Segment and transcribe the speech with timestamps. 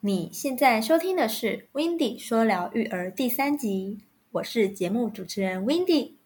[0.00, 3.98] 你现在收听的是《w i n d y 说聊育儿》第三集，
[4.32, 6.16] 我是节目主持人 w i n d y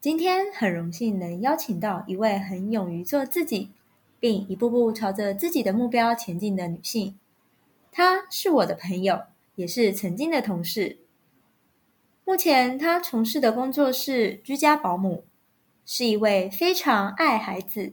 [0.00, 3.70] 今天很荣幸能邀请到一位很勇于做自己，
[4.18, 7.18] 并一步步朝着自己的目标前进的女性。
[7.92, 9.22] 她是我的朋友，
[9.54, 10.98] 也是曾经的同事。
[12.24, 15.24] 目前她从事的工作是居家保姆，
[15.86, 17.92] 是一位非常爱孩子、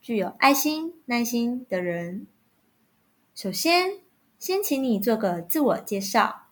[0.00, 2.26] 具有爱心、耐心的人。
[3.34, 4.01] 首先，
[4.42, 6.48] 先请你做个自我介绍。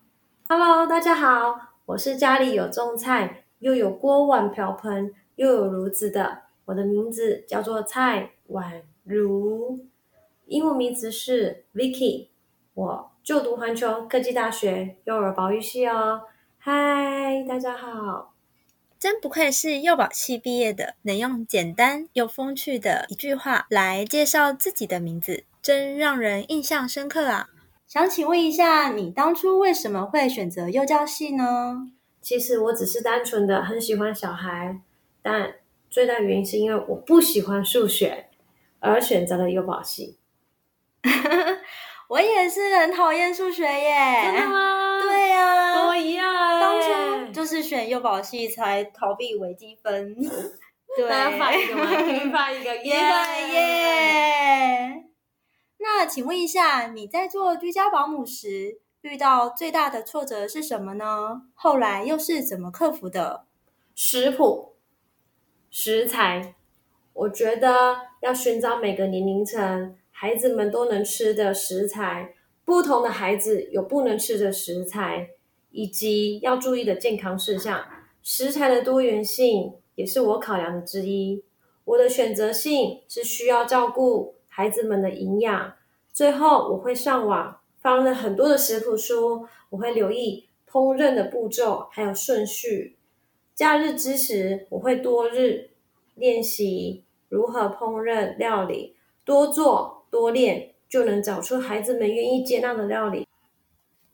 [0.48, 6.42] Hello，大家好，我是家里有种菜，又有锅碗瓢盆，又有炉子的。
[6.66, 9.80] 我的名字叫做蔡婉如，
[10.46, 12.28] 英文名字是 Vicky。
[12.74, 16.22] 我就读环球科技大学幼儿保育系哦。
[16.58, 18.34] 嗨，大家好。
[19.00, 27.48] 真不愧是幼保系毕业的，能用简单又风趣的一句话来介绍自己的名字，真让人印象深刻啊！
[27.90, 31.88] 想请问一下，你当初为什么会选择幼教系呢？
[32.22, 34.78] 其实我只是单纯的很喜欢小孩，
[35.20, 35.54] 但
[35.90, 38.26] 最大原因是因为我不喜欢数学，
[38.78, 40.18] 而选择了幼保系。
[42.08, 44.22] 我也是很讨厌数学耶！
[44.24, 45.00] 真的吗？
[45.02, 46.60] 对呀、跟我一样哎。
[46.60, 46.80] 当
[47.26, 50.14] 初就是选幼保系才逃避微积分。
[50.96, 51.74] 对，发一个
[52.30, 52.94] 发一个，耶
[53.52, 55.04] 耶！
[55.82, 61.42] 那请问一下，你在做居家保姆时遇到最大的挫折是什么呢？
[61.54, 63.46] 后来又是怎么克服的？
[63.94, 64.74] 食谱、
[65.70, 66.54] 食材，
[67.14, 72.34] 我觉得要寻找每个年龄层孩子们都能吃的食材，
[72.64, 75.30] 不同的孩子有不能吃的食材，
[75.70, 77.82] 以及要注意的健康事项。
[78.22, 81.42] 食材的多元性也是我考量的之一。
[81.84, 85.72] 我的选择性是需要照顾孩子们的营养。
[86.12, 92.98] 最后，我会上网翻了很多的食谱书，我会留意烹饪的步骤还有顺序。
[93.54, 95.70] 假日之时，我会多日
[96.14, 103.26] 练习如何烹饪料理，多做多练，就能找出孩子们愿意接纳的料理。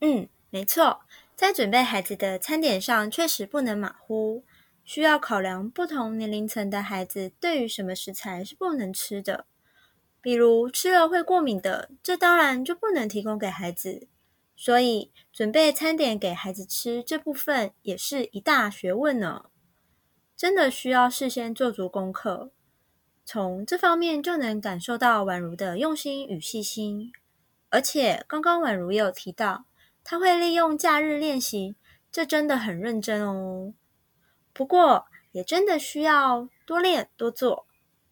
[0.01, 1.01] 嗯，没错，
[1.35, 4.45] 在准备孩子的餐点上，确实不能马虎，
[4.85, 9.47] 需要考量不同年龄层的孩子对于什么食材是不能吃的。
[10.27, 14.09] 比如吃了会过敏的，这当然就不能提供给孩子。
[14.57, 19.45] 所以准备餐点给孩子吃这部分也是一大学问呢，
[20.37, 22.51] 真的需要事先做足功课。
[23.25, 27.13] 从这方面就能感受到宛如的用心与细心。
[27.71, 29.67] 而且刚刚宛如也有提到，
[30.03, 31.77] 她会利用假日练习，
[32.11, 33.75] 这真的很认真哦。
[34.53, 37.66] 不过也真的需要多练多做。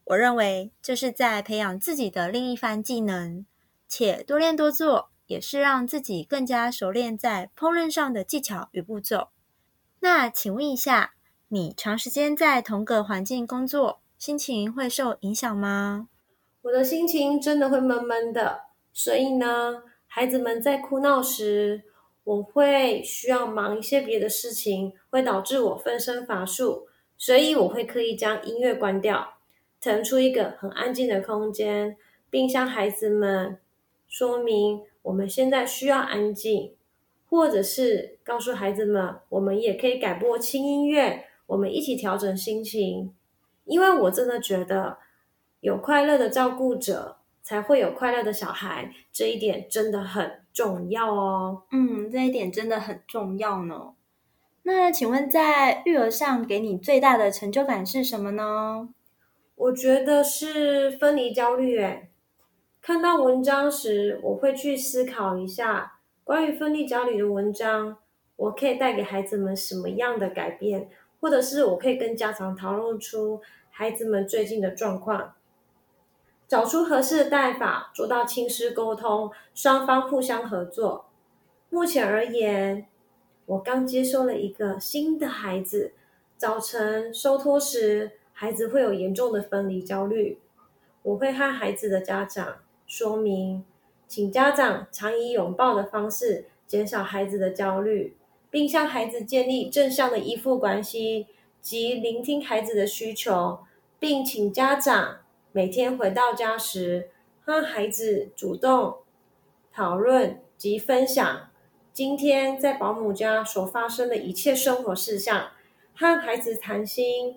[0.05, 3.47] 我认为这是在培养自己的另一番技能，
[3.89, 9.29] 且多练多做也是让自己更加熟练在烹饪上的技巧与步骤。
[10.01, 11.15] 那请问一下，
[11.49, 16.09] 你长时间在同个环境工作，心情会受影响吗？
[16.61, 21.85] 我的心情真的会闷闷的，所以呢，孩子们在哭闹时，
[22.25, 29.39] 我会需要忙一些别的事情，会导致我分身乏术，所以我会刻意将音乐关掉。
[29.85, 31.95] 腾出一个很安静的空间，
[32.31, 33.59] 并向孩子们
[34.09, 36.73] 说明我们现在需要安静，
[37.29, 43.13] 或者是告诉孩子们，我们也可以改播轻音乐，我们一起调整心情。
[43.67, 44.97] 因为我真的觉得，
[45.61, 51.63] 有快乐的照顾者，才会有快乐的小孩，这一点真的很重要哦。
[51.73, 53.93] 嗯，这一点真的很重要呢。
[54.63, 58.89] 那请问，在育儿上给你最大的成就感是什么呢？
[59.57, 61.79] 我觉得是分离焦虑。
[61.79, 62.11] 诶，
[62.83, 67.99] 看到文章时，我会去思考一下关于分离焦虑的文章，
[68.37, 70.91] 我可以带给孩子们什么样的改变，
[71.21, 73.41] 或者是我可以跟家长讨论出
[73.71, 75.35] 孩子们最近的状况，
[76.49, 81.07] 找出合适的带法，做到亲师沟通，双方互相合作。
[81.71, 82.87] 目前而言，
[83.47, 85.93] 我刚接收了一个新的孩子，
[86.37, 88.19] 早晨收托时。
[88.37, 90.39] 孩子会有严重的分离焦虑，
[91.03, 93.65] 我会和孩子的家长说明，
[94.09, 98.17] 请家长常以拥抱的方式减少孩子的焦虑，
[98.51, 101.29] 并向孩子建立正向的依附关系
[101.63, 103.61] 及聆听孩子的需求，
[104.01, 105.21] 并请家长
[105.53, 107.11] 每天回到家时
[107.45, 108.97] 和孩子主动
[109.73, 111.51] 讨论及分享
[111.93, 115.51] 今天在保姆家所发生的一切生活事项，
[115.95, 117.37] 和孩子谈心。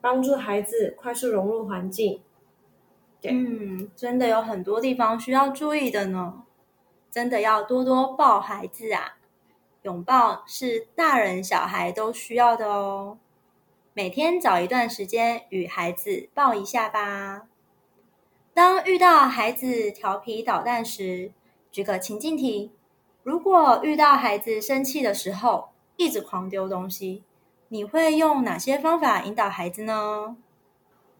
[0.00, 2.22] 帮助孩子快速融入环境。
[3.20, 6.44] 对嗯，真的有很多地方需要注意的呢。
[7.10, 9.16] 真的要多多抱孩子啊！
[9.82, 13.18] 拥抱是大人小孩都需要的哦。
[13.94, 17.48] 每天找一段时间与孩子抱一下吧。
[18.52, 21.32] 当遇到孩子调皮捣蛋时，
[21.72, 22.72] 举个情境题：
[23.22, 27.24] 如果遇到孩子生气的时候，一直狂丢东西，
[27.70, 30.36] 你会用哪些方法引导孩子呢？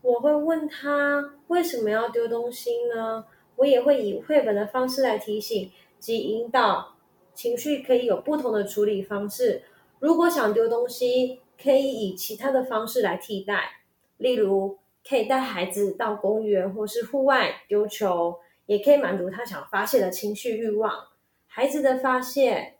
[0.00, 3.26] 我会问他为什么要丢东西呢？
[3.56, 6.94] 我也会以绘本的方式来提醒及引导，
[7.34, 9.62] 情绪可以有不同的处理方式。
[9.98, 13.82] 如果想丢东西，可以以其他的方式来替代，
[14.16, 21.08] 例如可以带孩子到公园或是户外丢球，也可以满足他想发泄的情绪欲望。
[21.46, 22.76] 孩子的发泄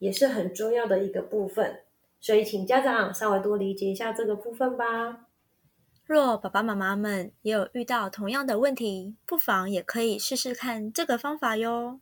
[0.00, 1.82] 也是很重要的一个部分，
[2.20, 5.26] 所以请家长稍微多理解一下这个部分吧。
[6.04, 12.00] 若爸爸妈妈们也有遇到同样的问题，不妨也可以试试看这个方法哟。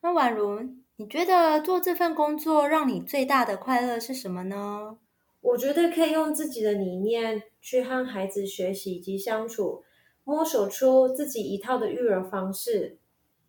[0.00, 4.98] 那宛如，你觉得做这份工作让你最大的快乐是什么呢？
[5.40, 9.82] 我觉得可以用自己的理念去和孩子学习以及相处，
[10.22, 12.98] 摸索出自己一套的育儿方式。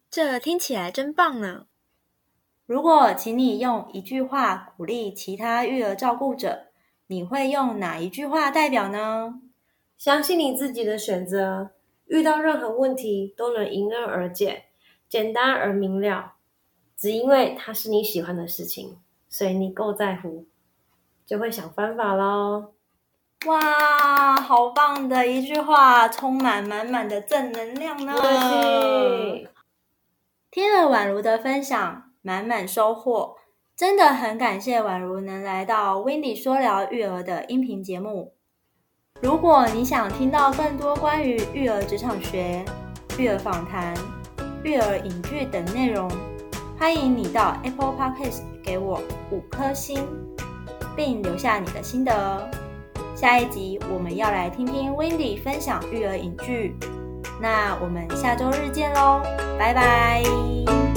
[0.10, 1.68] 这听起来真棒呢！
[2.71, 6.68] 如果请你用一句话鼓励其他育儿照顾者。
[7.07, 9.41] 你会用哪一句话代表呢？
[9.97, 11.71] 相信你自己的选择，
[12.06, 14.68] 遇到任何问题都能迎刃而解，
[15.09, 16.35] 简单而明了。
[16.95, 18.97] 只因为它是你喜欢的事情，
[19.27, 20.45] 所以你够在乎，
[21.25, 22.71] 就会想方法喽。
[23.47, 28.13] 哇，好棒的一句话，充满满满的正能量呢！
[30.50, 33.35] 听了宛如的分享，满满收获。
[33.75, 38.33] 真的很感谢宛如能来到 w i n d y 说聊育儿的音频节目。
[39.21, 42.63] 如果你想听到更多关于育儿职场学、
[43.18, 43.94] 育儿访谈、
[44.63, 46.09] 育儿影剧等内容，
[46.77, 49.01] 欢迎你到 Apple Podcast 给我
[49.31, 50.07] 五颗星，
[50.95, 52.50] 并留下你的心得。
[53.15, 56.75] 下一集我们要来听听 w i n d y 分享育儿影剧，
[57.39, 59.21] 那我们下周日见喽，
[59.57, 60.90] 拜拜。